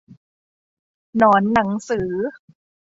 [1.17, 2.09] หนอนหนังสือ